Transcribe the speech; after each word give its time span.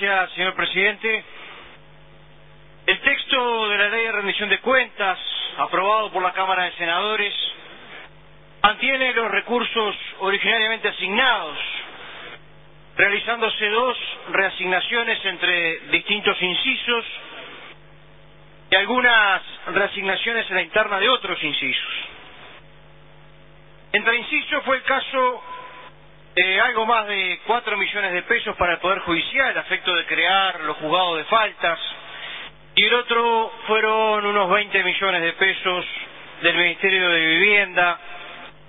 Gracias, 0.00 0.32
señor 0.34 0.54
presidente. 0.54 1.24
El 2.86 3.00
texto 3.00 3.68
de 3.68 3.78
la 3.78 3.88
ley 3.88 4.04
de 4.04 4.12
rendición 4.12 4.48
de 4.48 4.60
cuentas, 4.60 5.18
aprobado 5.56 6.12
por 6.12 6.22
la 6.22 6.32
Cámara 6.32 6.64
de 6.64 6.72
Senadores, 6.74 7.34
mantiene 8.62 9.12
los 9.12 9.28
recursos 9.28 9.96
originariamente 10.20 10.86
asignados, 10.86 11.58
realizándose 12.96 13.68
dos 13.70 13.98
reasignaciones 14.30 15.24
entre 15.24 15.78
distintos 15.90 16.40
incisos 16.42 17.04
y 18.70 18.76
algunas 18.76 19.42
reasignaciones 19.66 20.48
en 20.48 20.54
la 20.54 20.62
interna 20.62 21.00
de 21.00 21.08
otros 21.08 21.42
incisos. 21.42 21.92
Entre 23.94 24.16
incisos 24.16 24.62
fue 24.62 24.76
el 24.76 24.82
caso 24.84 25.42
de 26.34 26.60
algo 26.60 26.86
más 26.86 27.06
de 27.06 27.40
4 27.46 27.76
millones 27.76 28.12
de 28.12 28.22
pesos 28.22 28.56
para 28.56 28.74
el 28.74 28.78
Poder 28.78 29.00
Judicial, 29.00 29.56
a 29.56 29.60
efecto 29.60 29.94
de 29.94 30.06
crear 30.06 30.60
los 30.60 30.76
juzgados 30.76 31.18
de 31.18 31.24
faltas, 31.24 31.78
y 32.74 32.84
el 32.84 32.94
otro 32.94 33.52
fueron 33.66 34.24
unos 34.24 34.50
20 34.50 34.84
millones 34.84 35.22
de 35.22 35.32
pesos 35.32 35.84
del 36.42 36.56
Ministerio 36.56 37.08
de 37.10 37.26
Vivienda 37.26 37.98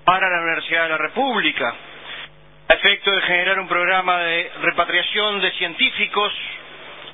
para 0.04 0.28
la 0.28 0.42
Universidad 0.42 0.84
de 0.84 0.88
la 0.88 0.98
República, 0.98 1.74
a 2.68 2.74
efecto 2.74 3.12
de 3.12 3.22
generar 3.22 3.60
un 3.60 3.68
programa 3.68 4.18
de 4.18 4.50
repatriación 4.62 5.40
de 5.40 5.52
científicos 5.52 6.32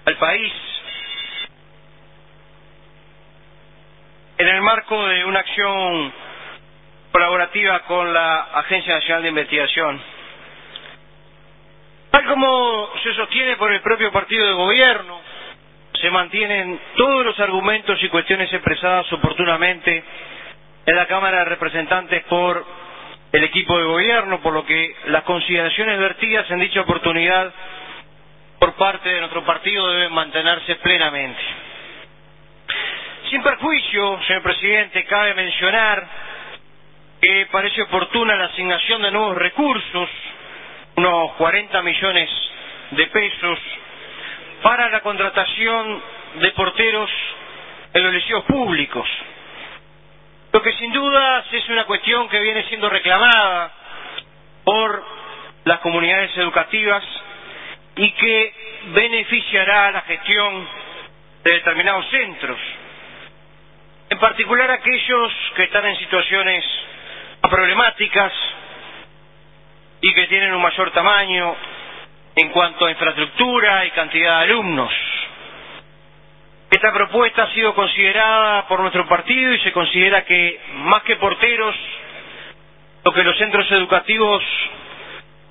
al 0.06 0.17
país. 0.17 0.52
En 4.39 4.48
el 4.48 4.62
marco 4.62 5.06
de 5.06 5.24
una 5.24 5.41
acción 5.41 6.12
colaborativa 7.12 7.80
con 7.80 8.12
la 8.12 8.48
Agencia 8.55 8.94
Nacional 8.94 9.22
de 9.22 9.28
Investigación. 9.28 10.16
Como 12.28 12.91
se 13.02 13.14
sostiene 13.14 13.56
por 13.56 13.72
el 13.72 13.80
propio 13.80 14.10
partido 14.10 14.46
de 14.46 14.52
gobierno, 14.52 15.20
se 16.00 16.10
mantienen 16.10 16.78
todos 16.96 17.24
los 17.24 17.38
argumentos 17.41 18.02
y 18.02 18.08
cuestiones 18.08 18.52
expresadas 18.52 19.10
oportunamente 19.12 20.02
en 20.86 20.96
la 20.96 21.06
Cámara 21.06 21.38
de 21.41 21.44
Representantes 21.46 22.24
por 22.24 22.64
el 23.33 23.44
equipo 23.44 23.78
de 23.78 23.84
gobierno, 23.84 24.41
por 24.41 24.52
lo 24.52 24.64
que 24.64 24.94
las 25.06 25.22
consideraciones 25.22 25.98
vertidas 25.98 26.50
en 26.50 26.60
dicha 26.60 26.80
oportunidad 26.80 27.52
por 28.58 28.74
parte 28.74 29.08
de 29.08 29.20
nuestro 29.20 29.44
partido 29.44 29.88
deben 29.92 30.12
mantenerse 30.12 30.77
plenamente. 30.77 31.40
Sin 33.30 33.42
perjuicio, 33.42 34.20
señor 34.27 34.42
presidente, 34.42 35.05
cabe 35.05 35.34
mencionar 35.34 36.06
que 37.20 37.46
parece 37.50 37.83
oportuna 37.83 38.36
la 38.36 38.46
asignación 38.46 39.02
de 39.02 39.11
nuevos 39.11 39.36
recursos, 39.36 40.08
unos 40.97 41.33
40 41.33 41.83
millones 41.83 42.30
de 42.92 43.06
pesos, 43.08 43.58
para 44.62 44.89
la 44.89 45.00
contratación 45.00 46.02
de 46.41 46.50
porteros 46.52 47.11
en 47.92 48.02
los 48.02 48.14
liceos 48.14 48.44
públicos. 48.44 49.06
Lo 50.52 50.62
que 50.62 50.73
sin 50.73 50.92
dudas 50.92 51.45
es 51.52 51.68
una 51.68 51.84
cuestión 51.84 52.29
que 52.29 52.40
viene 52.40 52.62
siendo 52.64 52.89
reclamada 52.89 53.70
por 54.64 55.05
las 55.64 55.80
comunidades 55.80 56.36
educativas 56.39 57.05
y 57.96 58.11
que 58.13 58.55
beneficiará 58.86 59.89
a 59.89 59.90
la 59.90 60.01
gestión 60.02 60.67
de 61.45 61.52
determinados 61.52 62.08
centros, 62.11 62.58
en 64.08 64.18
particular 64.18 64.70
aquellos 64.70 65.33
que 65.57 65.64
están 65.64 65.84
en 65.86 65.96
situaciones 65.98 66.64
problemáticas 67.42 68.33
y 70.08 70.14
que 70.14 70.27
tienen 70.28 70.55
un 70.55 70.62
mayor 70.62 70.92
tamaño 70.92 71.56
en 72.36 72.50
cuanto 72.50 72.86
a 72.86 72.90
infraestructura 72.90 73.84
y 73.86 73.90
cantidad 73.90 74.39
de 74.39 74.44
alumnos. 74.44 74.92
Esta 76.70 76.92
propuesta 76.92 77.42
ha 77.44 77.52
sido 77.55 77.74
considerada 77.74 78.68
por 78.68 78.78
nuestro 78.80 79.06
partido 79.08 79.52
y 79.52 79.58
se 79.61 79.72
considera 79.72 80.24
que 80.24 80.61
más 80.74 81.02
que 81.02 81.16
porteros, 81.16 81.74
lo 83.05 83.12
que 83.12 83.24
los 83.24 83.36
centros 83.39 83.68
educativos 83.72 84.45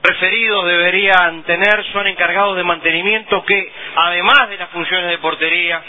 referidos 0.03 0.65
deberían 0.67 1.43
tener 1.43 1.83
son 1.91 2.07
encargados 2.07 2.55
de 2.55 2.63
mantenimiento 2.63 3.43
que, 3.43 3.71
además 3.97 4.47
de 4.49 4.57
las 4.57 4.69
funciones 4.69 5.09
de 5.09 5.17
portería, 5.17 5.81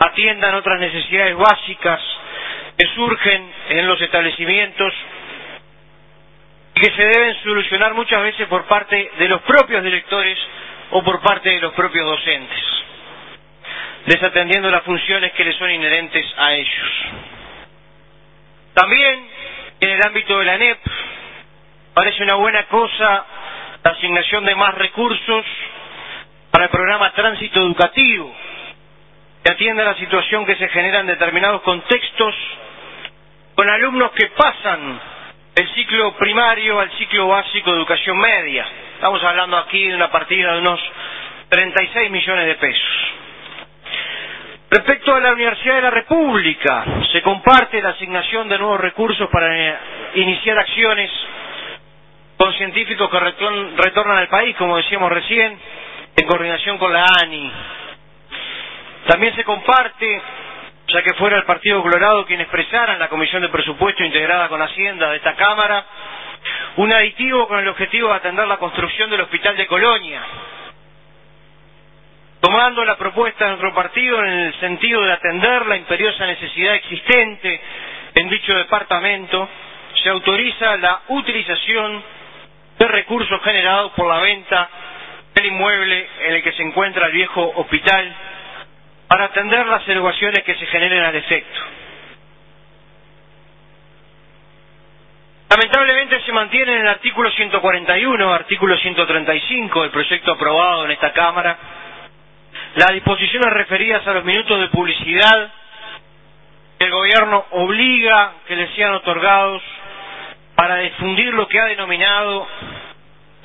atiendan 0.00 0.56
otras 0.56 0.80
necesidades 0.80 1.36
básicas 1.36 2.00
que 2.76 2.86
surgen 2.96 3.52
en 3.68 3.86
los 3.86 4.00
establecimientos 4.00 4.92
que 6.82 6.90
se 6.96 7.02
deben 7.06 7.36
solucionar 7.44 7.94
muchas 7.94 8.20
veces 8.24 8.48
por 8.48 8.64
parte 8.64 9.12
de 9.16 9.28
los 9.28 9.40
propios 9.42 9.84
directores 9.84 10.36
o 10.90 11.00
por 11.04 11.20
parte 11.20 11.48
de 11.50 11.60
los 11.60 11.72
propios 11.74 12.04
docentes, 12.04 12.58
desatendiendo 14.06 14.68
las 14.68 14.82
funciones 14.82 15.30
que 15.34 15.44
les 15.44 15.54
son 15.58 15.70
inherentes 15.70 16.26
a 16.36 16.54
ellos. 16.54 16.88
También 18.74 19.28
en 19.78 19.90
el 19.90 20.00
ámbito 20.04 20.36
de 20.40 20.44
la 20.44 20.54
ANEP 20.54 20.78
parece 21.94 22.24
una 22.24 22.34
buena 22.34 22.64
cosa 22.64 23.26
la 23.84 23.90
asignación 23.92 24.44
de 24.44 24.56
más 24.56 24.74
recursos 24.74 25.46
para 26.50 26.64
el 26.64 26.70
programa 26.70 27.12
Tránsito 27.12 27.60
Educativo, 27.60 28.34
que 29.44 29.52
atienda 29.52 29.84
la 29.84 29.94
situación 29.94 30.44
que 30.46 30.56
se 30.56 30.68
genera 30.70 30.98
en 30.98 31.06
determinados 31.06 31.62
contextos 31.62 32.34
con 33.54 33.70
alumnos 33.70 34.10
que 34.12 34.26
pasan 34.30 35.11
el 35.54 35.68
ciclo 35.74 36.12
primario 36.16 36.80
al 36.80 36.90
ciclo 36.92 37.28
básico 37.28 37.70
de 37.72 37.76
educación 37.78 38.16
media. 38.18 38.66
Estamos 38.94 39.22
hablando 39.22 39.56
aquí 39.58 39.86
de 39.86 39.94
una 39.96 40.10
partida 40.10 40.52
de 40.54 40.58
unos 40.60 40.80
36 41.50 42.10
millones 42.10 42.46
de 42.46 42.54
pesos. 42.54 42.88
Respecto 44.70 45.14
a 45.14 45.20
la 45.20 45.32
Universidad 45.32 45.74
de 45.76 45.82
la 45.82 45.90
República, 45.90 46.84
se 47.12 47.20
comparte 47.20 47.82
la 47.82 47.90
asignación 47.90 48.48
de 48.48 48.58
nuevos 48.58 48.80
recursos 48.80 49.28
para 49.28 49.80
iniciar 50.14 50.58
acciones 50.58 51.10
con 52.38 52.54
científicos 52.54 53.10
que 53.10 53.20
retornan 53.20 54.16
al 54.16 54.28
país, 54.28 54.56
como 54.56 54.78
decíamos 54.78 55.12
recién, 55.12 55.58
en 56.16 56.26
coordinación 56.26 56.78
con 56.78 56.90
la 56.92 57.04
ANI. 57.22 57.52
También 59.08 59.34
se 59.36 59.44
comparte 59.44 60.22
ya 60.92 61.02
que 61.02 61.14
fuera 61.14 61.36
el 61.38 61.44
Partido 61.44 61.82
Colorado 61.82 62.26
quien 62.26 62.40
expresara 62.40 62.92
en 62.92 62.98
la 62.98 63.08
Comisión 63.08 63.42
de 63.42 63.48
Presupuesto 63.48 64.04
integrada 64.04 64.48
con 64.48 64.60
Hacienda 64.60 65.10
de 65.10 65.16
esta 65.16 65.34
Cámara 65.34 65.84
un 66.76 66.92
aditivo 66.92 67.46
con 67.48 67.58
el 67.58 67.68
objetivo 67.68 68.08
de 68.08 68.14
atender 68.16 68.46
la 68.46 68.56
construcción 68.58 69.10
del 69.10 69.20
Hospital 69.22 69.56
de 69.56 69.66
Colonia. 69.66 70.22
Tomando 72.40 72.84
la 72.84 72.96
propuesta 72.96 73.44
de 73.44 73.50
nuestro 73.50 73.72
partido 73.74 74.18
en 74.24 74.26
el 74.32 74.54
sentido 74.60 75.00
de 75.02 75.12
atender 75.12 75.66
la 75.66 75.76
imperiosa 75.76 76.26
necesidad 76.26 76.74
existente 76.74 77.60
en 78.14 78.28
dicho 78.28 78.52
departamento, 78.54 79.48
se 80.02 80.08
autoriza 80.08 80.76
la 80.78 81.02
utilización 81.08 82.02
de 82.78 82.88
recursos 82.88 83.40
generados 83.42 83.92
por 83.92 84.08
la 84.12 84.20
venta 84.20 84.68
del 85.34 85.46
inmueble 85.46 86.08
en 86.20 86.34
el 86.34 86.42
que 86.42 86.52
se 86.52 86.62
encuentra 86.62 87.06
el 87.06 87.12
viejo 87.12 87.52
hospital 87.56 88.12
para 89.12 89.26
atender 89.26 89.66
las 89.66 89.86
erogaciones 89.86 90.42
que 90.42 90.54
se 90.54 90.64
generen 90.68 91.04
al 91.04 91.14
efecto. 91.14 91.60
Lamentablemente 95.50 96.18
se 96.22 96.32
mantiene 96.32 96.72
en 96.76 96.80
el 96.80 96.88
artículo 96.88 97.30
141, 97.30 98.32
artículo 98.32 98.74
135 98.74 99.82
del 99.82 99.90
proyecto 99.90 100.32
aprobado 100.32 100.86
en 100.86 100.92
esta 100.92 101.12
Cámara, 101.12 101.58
las 102.76 102.88
disposiciones 102.94 103.52
referidas 103.52 104.06
a 104.06 104.14
los 104.14 104.24
minutos 104.24 104.58
de 104.58 104.68
publicidad 104.68 105.52
que 106.78 106.86
el 106.86 106.90
gobierno 106.90 107.44
obliga 107.50 108.32
que 108.48 108.56
les 108.56 108.74
sean 108.74 108.94
otorgados 108.94 109.62
para 110.54 110.76
difundir 110.76 111.34
lo 111.34 111.46
que 111.48 111.60
ha 111.60 111.66
denominado, 111.66 112.48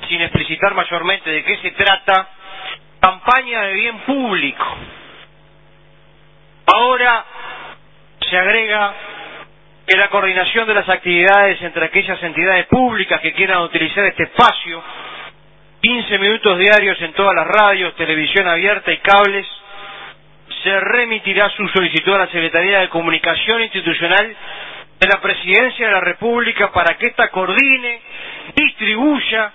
sin 0.08 0.22
explicitar 0.22 0.72
mayormente 0.72 1.28
de 1.28 1.44
qué 1.44 1.58
se 1.58 1.72
trata, 1.72 2.26
campaña 3.02 3.64
de 3.64 3.74
bien 3.74 3.98
público 3.98 4.64
Ahora 6.78 7.24
se 8.30 8.38
agrega 8.38 8.94
que 9.84 9.96
la 9.96 10.08
coordinación 10.10 10.64
de 10.68 10.74
las 10.74 10.88
actividades 10.88 11.60
entre 11.62 11.86
aquellas 11.86 12.22
entidades 12.22 12.66
públicas 12.66 13.20
que 13.20 13.32
quieran 13.32 13.62
utilizar 13.62 14.04
este 14.04 14.22
espacio 14.24 14.80
15 15.82 16.18
minutos 16.18 16.56
diarios 16.56 17.00
en 17.02 17.14
todas 17.14 17.34
las 17.34 17.48
radios, 17.48 17.96
televisión 17.96 18.46
abierta 18.46 18.92
y 18.92 18.98
cables, 18.98 19.44
se 20.62 20.78
remitirá 20.78 21.48
su 21.50 21.66
solicitud 21.68 22.14
a 22.14 22.18
la 22.18 22.26
Secretaría 22.28 22.78
de 22.78 22.88
Comunicación 22.90 23.60
Institucional 23.62 24.36
de 25.00 25.08
la 25.08 25.20
Presidencia 25.20 25.84
de 25.86 25.92
la 25.92 26.00
República 26.00 26.70
para 26.70 26.96
que 26.96 27.08
ésta 27.08 27.28
coordine, 27.30 28.00
distribuya 28.54 29.52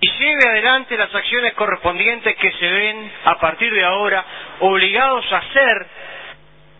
y 0.00 0.10
lleve 0.10 0.46
adelante 0.46 0.96
las 0.96 1.14
acciones 1.14 1.54
correspondientes 1.54 2.36
que 2.36 2.52
se 2.52 2.70
ven 2.70 3.12
a 3.24 3.38
partir 3.38 3.72
de 3.72 3.84
ahora 3.84 4.24
obligados 4.60 5.24
a 5.32 5.38
hacer 5.38 5.86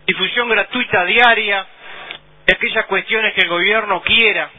difusión 0.09 0.49
gratuita 0.49 1.05
diaria 1.05 1.65
de 2.45 2.53
aquellas 2.53 2.85
cuestiones 2.87 3.33
que 3.35 3.41
el 3.41 3.49
gobierno 3.49 4.01
quiera. 4.01 4.49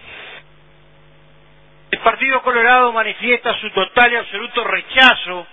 El 1.91 1.99
Partido 1.99 2.41
Colorado 2.43 2.93
manifiesta 2.93 3.59
su 3.59 3.69
total 3.71 4.13
y 4.13 4.17
absoluto 4.17 4.63
rechazo 4.63 5.47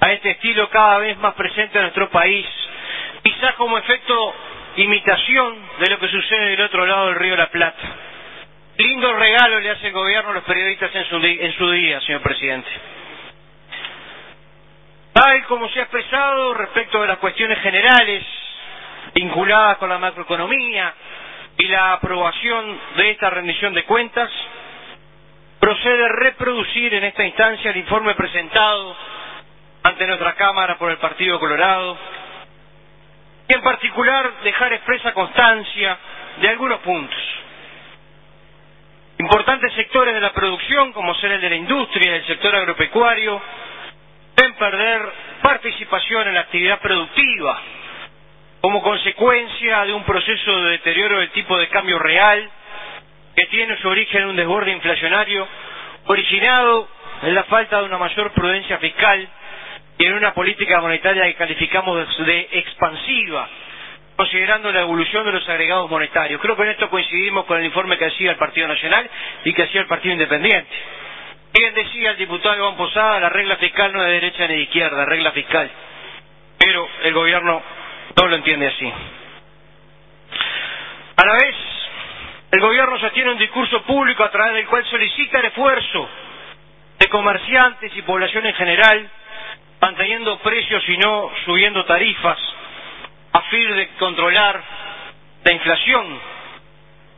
a 0.00 0.12
este 0.12 0.30
estilo 0.30 0.70
cada 0.70 0.98
vez 0.98 1.18
más 1.18 1.34
presente 1.34 1.78
en 1.78 1.82
nuestro 1.82 2.10
país, 2.10 2.46
quizás 3.24 3.54
como 3.54 3.76
efecto 3.76 4.34
imitación 4.76 5.56
de 5.80 5.90
lo 5.90 5.98
que 5.98 6.08
sucede 6.08 6.50
del 6.50 6.60
otro 6.60 6.86
lado 6.86 7.06
del 7.06 7.16
río 7.16 7.36
la 7.36 7.50
Plata. 7.50 7.82
Lindo 8.76 9.12
regalo 9.14 9.58
le 9.58 9.70
hace 9.70 9.88
el 9.88 9.92
gobierno 9.92 10.30
a 10.30 10.34
los 10.34 10.44
periodistas 10.44 10.94
en 10.94 11.04
su, 11.06 11.16
en 11.16 11.52
su 11.54 11.70
día, 11.72 12.00
señor 12.02 12.22
presidente. 12.22 12.70
Tal 15.12 15.44
como 15.46 15.68
se 15.70 15.80
ha 15.80 15.82
expresado 15.82 16.54
respecto 16.54 17.00
de 17.00 17.08
las 17.08 17.18
cuestiones 17.18 17.58
generales 17.60 18.24
vinculadas 19.14 19.78
con 19.78 19.88
la 19.88 19.98
macroeconomía 19.98 20.94
y 21.58 21.66
la 21.68 21.92
aprobación 21.94 22.78
de 22.96 23.10
esta 23.10 23.30
rendición 23.30 23.74
de 23.74 23.84
cuentas, 23.84 24.30
procede 25.60 26.08
reproducir 26.08 26.94
en 26.94 27.04
esta 27.04 27.24
instancia 27.24 27.70
el 27.70 27.76
informe 27.78 28.14
presentado 28.14 28.96
ante 29.82 30.06
nuestra 30.06 30.34
Cámara 30.34 30.76
por 30.78 30.90
el 30.90 30.98
Partido 30.98 31.38
Colorado 31.38 31.96
y 33.48 33.54
en 33.54 33.62
particular 33.62 34.32
dejar 34.42 34.72
expresa 34.72 35.12
constancia 35.12 35.98
de 36.40 36.48
algunos 36.48 36.80
puntos. 36.80 37.18
Importantes 39.18 39.72
sectores 39.74 40.12
de 40.14 40.20
la 40.20 40.32
producción, 40.32 40.92
como 40.92 41.14
ser 41.16 41.32
el 41.32 41.40
de 41.40 41.50
la 41.50 41.56
industria 41.56 42.12
y 42.12 42.14
el 42.16 42.26
sector 42.26 42.54
agropecuario, 42.56 43.40
deben 44.36 44.54
perder 44.54 45.12
participación 45.42 46.28
en 46.28 46.34
la 46.34 46.40
actividad 46.40 46.80
productiva 46.80 47.60
como 48.64 48.80
consecuencia 48.80 49.84
de 49.84 49.92
un 49.92 50.04
proceso 50.04 50.62
de 50.62 50.70
deterioro 50.70 51.18
del 51.18 51.28
tipo 51.32 51.58
de 51.58 51.68
cambio 51.68 51.98
real 51.98 52.48
que 53.36 53.44
tiene 53.48 53.76
su 53.76 53.86
origen 53.86 54.22
en 54.22 54.28
un 54.28 54.36
desborde 54.36 54.70
inflacionario 54.72 55.46
originado 56.06 56.88
en 57.24 57.34
la 57.34 57.44
falta 57.44 57.80
de 57.80 57.84
una 57.84 57.98
mayor 57.98 58.32
prudencia 58.32 58.78
fiscal 58.78 59.28
y 59.98 60.06
en 60.06 60.14
una 60.14 60.32
política 60.32 60.80
monetaria 60.80 61.24
que 61.24 61.34
calificamos 61.34 62.08
de 62.24 62.48
expansiva, 62.52 63.46
considerando 64.16 64.72
la 64.72 64.80
evolución 64.80 65.26
de 65.26 65.32
los 65.32 65.46
agregados 65.46 65.90
monetarios. 65.90 66.40
Creo 66.40 66.56
que 66.56 66.62
en 66.62 66.70
esto 66.70 66.88
coincidimos 66.88 67.44
con 67.44 67.58
el 67.58 67.66
informe 67.66 67.98
que 67.98 68.06
hacía 68.06 68.30
el 68.30 68.38
Partido 68.38 68.66
Nacional 68.66 69.10
y 69.44 69.52
que 69.52 69.64
hacía 69.64 69.82
el 69.82 69.88
Partido 69.88 70.14
Independiente. 70.14 70.74
Bien 71.52 71.74
decía 71.74 72.12
el 72.12 72.16
diputado 72.16 72.56
Iván 72.56 72.78
Posada, 72.78 73.20
la 73.20 73.28
regla 73.28 73.56
fiscal 73.56 73.92
no 73.92 74.00
es 74.00 74.06
de 74.06 74.12
derecha 74.12 74.48
ni 74.48 74.54
de 74.54 74.62
izquierda, 74.62 75.04
regla 75.04 75.32
fiscal. 75.32 75.70
Pero 76.58 76.88
el 77.02 77.12
gobierno 77.12 77.83
no 78.16 78.26
lo 78.26 78.36
entiende 78.36 78.66
así. 78.68 78.92
A 81.16 81.24
la 81.26 81.34
vez, 81.34 81.54
el 82.52 82.60
gobierno 82.60 82.98
sostiene 82.98 83.32
un 83.32 83.38
discurso 83.38 83.82
público 83.82 84.24
a 84.24 84.30
través 84.30 84.54
del 84.54 84.66
cual 84.66 84.84
solicita 84.86 85.38
el 85.40 85.46
esfuerzo 85.46 86.08
de 86.98 87.08
comerciantes 87.08 87.96
y 87.96 88.02
población 88.02 88.46
en 88.46 88.54
general 88.54 89.10
manteniendo 89.80 90.38
precios 90.38 90.82
y 90.88 90.96
no 90.96 91.30
subiendo 91.44 91.84
tarifas, 91.84 92.38
a 93.32 93.40
fin 93.42 93.74
de 93.76 93.88
controlar 93.98 94.62
la 95.44 95.52
inflación 95.52 96.20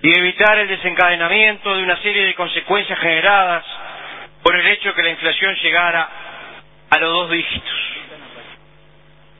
y 0.03 0.19
evitar 0.19 0.59
el 0.59 0.69
desencadenamiento 0.69 1.77
de 1.77 1.83
una 1.83 1.97
serie 1.99 2.27
de 2.27 2.35
consecuencias 2.35 2.99
generadas 2.99 3.65
por 4.43 4.57
el 4.57 4.67
hecho 4.67 4.89
de 4.89 4.95
que 4.95 5.03
la 5.03 5.11
inflación 5.11 5.55
llegara 5.57 6.09
a 6.91 6.99
los 6.99 7.13
dos 7.13 7.31
dígitos. 7.31 7.86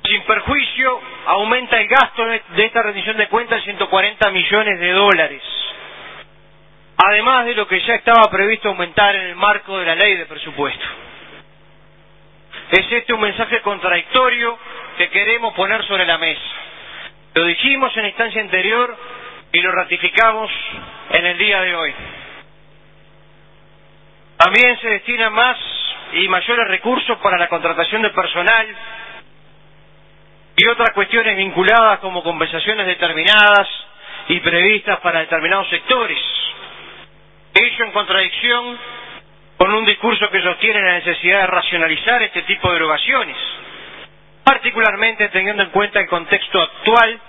Sin 0.07 0.23
perjuicio, 0.23 1.01
aumenta 1.27 1.81
el 1.81 1.89
gasto 1.89 2.25
de 2.27 2.65
esta 2.65 2.83
rendición 2.83 3.17
de 3.17 3.29
cuentas 3.29 3.63
140 3.65 4.31
millones 4.31 4.79
de 4.79 4.93
dólares, 4.93 5.43
además 6.97 7.47
de 7.47 7.55
lo 7.55 7.67
que 7.67 7.81
ya 7.81 7.95
estaba 7.95 8.31
previsto 8.31 8.69
aumentar 8.69 9.17
en 9.17 9.23
el 9.23 9.35
marco 9.35 9.79
de 9.79 9.87
la 9.87 9.97
ley 9.97 10.15
de 10.17 10.27
presupuesto. 10.27 10.85
Es 12.71 12.93
este 12.93 13.13
un 13.15 13.21
mensaje 13.21 13.61
contradictorio 13.63 14.59
que 14.97 15.09
queremos 15.11 15.55
poner 15.55 15.85
sobre 15.85 16.07
la 16.07 16.19
mesa. 16.19 16.41
Lo 17.35 17.45
dijimos 17.45 17.95
en 17.97 18.03
la 18.03 18.09
instancia 18.09 18.41
anterior 18.41 18.97
y 19.53 19.61
lo 19.61 19.73
ratificamos 19.73 20.51
en 21.11 21.27
el 21.27 21.39
día 21.39 21.61
de 21.63 21.75
hoy. 21.75 21.95
También 24.37 24.79
se 24.81 24.89
destinan 24.89 25.33
más 25.33 25.57
y 26.13 26.29
mayores 26.29 26.69
recursos 26.69 27.19
para 27.19 27.39
la 27.39 27.49
contratación 27.49 28.03
de 28.03 28.11
personal 28.11 28.67
y 30.57 30.67
otras 30.69 30.91
cuestiones 30.95 31.37
vinculadas 31.37 31.99
como 32.01 32.23
compensaciones 32.23 32.87
determinadas 32.87 33.69
y 34.29 34.41
previstas 34.41 35.01
para 35.01 35.21
determinados 35.21 35.69
sectores. 35.69 36.19
Ello 37.55 37.85
en 37.85 37.93
contradicción 37.93 38.79
con 39.59 39.73
un 39.75 39.85
discurso 39.85 40.31
que 40.31 40.43
sostiene 40.43 40.81
la 40.83 40.95
necesidad 40.95 41.41
de 41.43 41.47
racionalizar 41.47 42.23
este 42.23 42.43
tipo 42.43 42.71
de 42.71 42.77
erogaciones, 42.77 43.37
particularmente 44.45 45.29
teniendo 45.29 45.63
en 45.63 45.71
cuenta 45.71 46.01
el 46.01 46.09
contexto 46.09 46.61
actual 46.61 47.21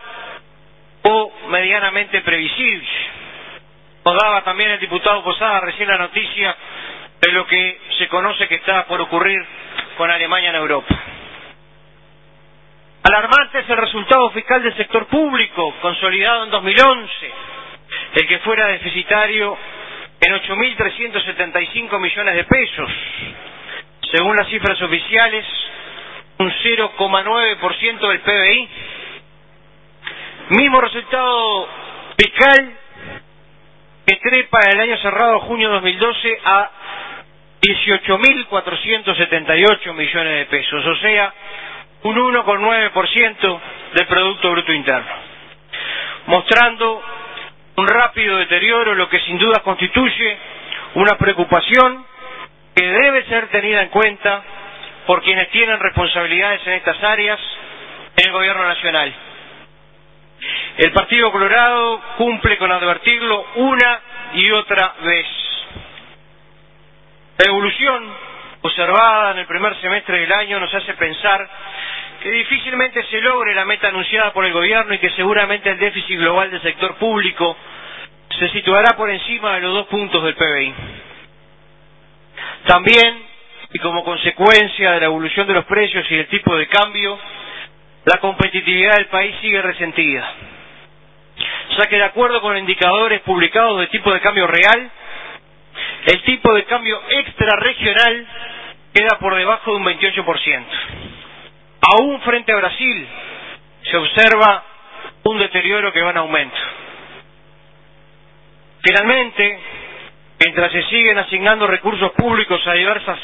o 1.03 1.31
medianamente 1.49 2.21
previsible. 2.21 2.87
Nos 4.05 4.15
daba 4.15 4.41
también 4.43 4.71
el 4.71 4.79
diputado 4.79 5.23
Posada 5.23 5.59
recién 5.61 5.89
la 5.89 5.97
noticia 5.97 6.55
de 7.21 7.31
lo 7.31 7.45
que 7.45 7.79
se 7.97 8.07
conoce 8.07 8.47
que 8.47 8.55
está 8.55 8.85
por 8.85 9.01
ocurrir 9.01 9.45
con 9.97 10.09
Alemania 10.09 10.49
en 10.51 10.55
Europa. 10.55 10.95
Alarmante 13.57 13.59
es 13.59 13.69
el 13.69 13.77
resultado 13.77 14.29
fiscal 14.31 14.61
del 14.61 14.75
sector 14.75 15.07
público, 15.07 15.73
consolidado 15.81 16.43
en 16.45 16.51
2011, 16.51 17.31
el 18.15 18.27
que 18.27 18.39
fuera 18.39 18.67
deficitario 18.67 19.57
en 20.19 20.33
8.375 20.33 21.97
millones 21.99 22.35
de 22.35 22.43
pesos. 22.43 22.91
Según 24.11 24.35
las 24.35 24.49
cifras 24.49 24.81
oficiales, 24.81 25.45
un 26.39 26.51
0,9% 26.51 28.09
del 28.09 28.19
PBI. 28.19 28.67
Mismo 30.49 30.79
resultado 30.79 31.67
fiscal 32.17 32.73
que 34.05 34.15
trepa 34.17 34.59
el 34.71 34.79
año 34.79 34.97
cerrado 34.97 35.39
junio 35.41 35.69
2012 35.69 36.39
a 36.45 36.71
18.478 37.61 39.93
millones 39.93 40.37
de 40.37 40.45
pesos, 40.45 40.85
o 40.85 40.95
sea, 40.97 41.33
un 42.03 42.15
1,9% 42.15 43.59
del 43.93 44.05
Producto 44.07 44.51
Bruto 44.51 44.71
Interno, 44.73 45.11
mostrando 46.27 47.01
un 47.77 47.87
rápido 47.87 48.37
deterioro, 48.37 48.95
lo 48.95 49.09
que 49.09 49.19
sin 49.21 49.37
duda 49.37 49.61
constituye 49.63 50.37
una 50.95 51.15
preocupación 51.17 52.05
que 52.75 52.85
debe 52.85 53.23
ser 53.25 53.47
tenida 53.47 53.81
en 53.81 53.89
cuenta 53.89 54.43
por 55.05 55.21
quienes 55.23 55.49
tienen 55.49 55.79
responsabilidades 55.79 56.65
en 56.67 56.73
estas 56.73 57.01
áreas 57.03 57.39
en 58.17 58.27
el 58.27 58.31
Gobierno 58.33 58.63
Nacional. 58.67 59.13
El 60.77 60.91
Partido 60.91 61.31
Colorado 61.31 62.01
cumple 62.17 62.57
con 62.57 62.71
advertirlo 62.71 63.45
una 63.55 63.99
y 64.33 64.51
otra 64.51 64.93
vez. 65.01 65.25
La 67.39 67.51
evolución 67.51 68.13
observada 68.67 69.31
en 69.31 69.39
el 69.39 69.45
primer 69.47 69.75
semestre 69.81 70.19
del 70.19 70.31
año 70.31 70.59
nos 70.59 70.73
hace 70.73 70.93
pensar 70.93 71.49
que 72.21 72.29
difícilmente 72.31 73.03
se 73.05 73.21
logre 73.21 73.55
la 73.55 73.65
meta 73.65 73.87
anunciada 73.87 74.33
por 74.33 74.45
el 74.45 74.53
gobierno 74.53 74.93
y 74.93 74.99
que 74.99 75.09
seguramente 75.11 75.69
el 75.69 75.79
déficit 75.79 76.19
global 76.19 76.51
del 76.51 76.61
sector 76.61 76.95
público 76.95 77.55
se 78.37 78.49
situará 78.49 78.95
por 78.95 79.09
encima 79.09 79.55
de 79.55 79.61
los 79.61 79.73
dos 79.73 79.87
puntos 79.87 80.23
del 80.23 80.35
PBI. 80.35 80.73
También, 82.65 83.23
y 83.73 83.79
como 83.79 84.03
consecuencia 84.03 84.91
de 84.91 84.99
la 84.99 85.05
evolución 85.05 85.47
de 85.47 85.53
los 85.53 85.65
precios 85.65 86.05
y 86.11 86.15
del 86.15 86.27
tipo 86.27 86.55
de 86.55 86.67
cambio, 86.67 87.17
la 88.05 88.17
competitividad 88.19 88.95
del 88.95 89.07
país 89.07 89.35
sigue 89.41 89.61
resentida, 89.61 90.29
ya 91.77 91.85
que 91.87 91.97
de 91.97 92.03
acuerdo 92.03 92.41
con 92.41 92.57
indicadores 92.57 93.21
publicados 93.21 93.79
de 93.79 93.87
tipo 93.87 94.13
de 94.13 94.19
cambio 94.21 94.47
real, 94.47 94.91
el 96.05 96.23
tipo 96.23 96.53
de 96.53 96.63
cambio 96.65 97.01
extrarregional 97.09 98.27
queda 98.97 99.19
por 99.19 99.35
debajo 99.35 99.71
de 99.71 99.77
un 99.77 99.85
28%. 99.85 100.65
Aún 101.81 102.19
frente 102.21 102.51
a 102.51 102.55
Brasil 102.55 103.07
se 103.83 103.97
observa 103.97 104.63
un 105.23 105.37
deterioro 105.37 105.93
que 105.93 106.01
va 106.01 106.09
en 106.09 106.17
aumento. 106.17 106.57
Finalmente, 108.81 109.59
mientras 110.43 110.71
se 110.71 110.81
siguen 110.83 111.17
asignando 111.19 111.67
recursos 111.67 112.11
públicos 112.13 112.65
a 112.65 112.73
diversas 112.73 113.19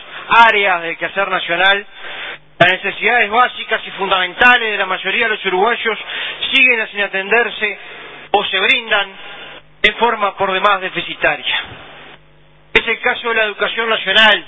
áreas 0.48 0.82
del 0.84 0.98
quehacer 0.98 1.27
nacional, 1.30 1.86
las 2.60 2.72
necesidades 2.74 3.30
básicas 3.32 3.82
y 3.88 3.92
fundamentales 3.92 4.72
de 4.72 4.77
la 4.77 4.86
mayoría 4.86 5.25
de 5.25 5.36
los 5.36 5.46
uruguayos 5.46 5.98
siguen 6.53 6.88
sin 6.92 7.01
atenderse 7.01 7.80
o 8.32 8.46
se 8.46 8.60
brindan 8.60 9.10
en 9.82 9.96
forma 9.96 10.36
por 10.38 10.51
demás 10.53 10.82
deficitaria. 10.82 11.56
Es 12.74 12.88
el 12.88 13.00
caso 13.00 13.30
de 13.30 13.36
la 13.36 13.44
educación 13.46 13.89
nacional, 13.89 14.46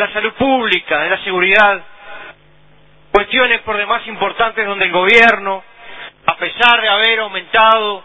la 0.00 0.12
salud 0.12 0.32
pública, 0.34 0.98
de 1.00 1.10
la 1.10 1.18
seguridad, 1.24 1.82
cuestiones 3.12 3.60
por 3.60 3.76
demás 3.76 4.06
importantes 4.06 4.66
donde 4.66 4.86
el 4.86 4.92
gobierno, 4.92 5.62
a 6.26 6.36
pesar 6.36 6.80
de 6.80 6.88
haber 6.88 7.20
aumentado 7.20 8.02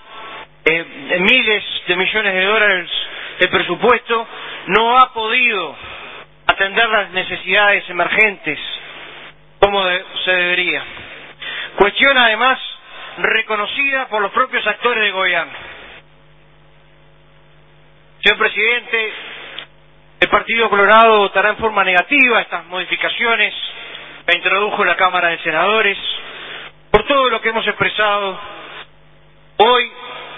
eh, 0.66 0.86
miles 1.20 1.64
de 1.88 1.96
millones 1.96 2.34
de 2.34 2.46
dólares 2.46 2.90
el 3.40 3.50
presupuesto, 3.50 4.28
no 4.68 4.98
ha 4.98 5.14
podido 5.14 5.76
atender 6.48 6.90
las 6.90 7.12
necesidades 7.12 7.90
emergentes 7.90 8.60
como 9.60 9.84
se 10.26 10.32
debería. 10.32 10.84
Cuestión 11.78 12.18
además 12.18 12.60
reconocida 13.18 14.08
por 14.08 14.22
los 14.22 14.32
propios 14.32 14.66
actores 14.68 15.02
del 15.04 15.14
gobierno. 15.14 15.54
Señor 18.22 18.38
presidente, 18.40 19.14
el 20.26 20.30
Partido 20.32 20.70
Colorado 20.72 21.20
votará 21.20 21.50
en 21.50 21.58
forma 21.58 21.84
negativa 21.84 22.42
estas 22.42 22.66
modificaciones 22.66 23.54
que 24.26 24.36
introdujo 24.36 24.84
la 24.84 24.96
Cámara 24.96 25.30
de 25.30 25.38
Senadores 25.40 25.98
por 26.90 27.06
todo 27.06 27.30
lo 27.30 27.40
que 27.42 27.50
hemos 27.50 27.66
expresado 27.68 28.40
hoy 29.58 29.92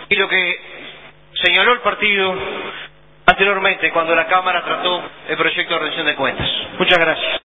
y 0.10 0.16
lo 0.16 0.28
que 0.28 0.60
señaló 1.42 1.72
el 1.72 1.80
partido 1.80 2.36
anteriormente 3.28 3.90
cuando 3.92 4.14
la 4.14 4.28
Cámara 4.28 4.62
trató 4.66 5.02
el 5.30 5.38
proyecto 5.38 5.74
de 5.76 5.80
rendición 5.80 6.06
de 6.06 6.16
cuentas. 6.16 6.50
Muchas 6.78 6.98
gracias. 7.00 7.47